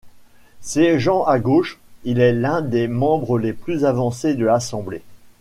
[0.61, 5.03] Siégeant à gauche, il est l'un des membres les plus avancés de l'Assemblée.